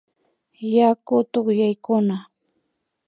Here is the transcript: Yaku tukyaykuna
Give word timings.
Yaku 0.73 1.15
tukyaykuna 1.31 2.17